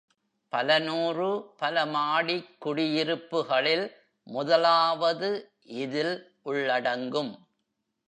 [0.53, 1.27] பல நூறு
[1.57, 3.85] பல மாடிக் குடியிருப்புகளில்,
[4.27, 5.31] முதலாவது
[5.81, 6.15] இதில்
[6.43, 7.33] உள்ளடங்கும்.